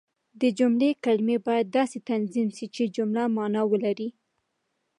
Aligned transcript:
د 0.41 0.43
جملې 0.57 0.89
کلیمې 1.03 1.37
باید 1.47 1.67
داسي 1.77 1.99
تنظیم 2.09 2.47
سي، 2.57 2.65
چي 2.75 2.83
جمله 2.95 3.23
مانا 3.35 3.61
ولري. 3.71 4.09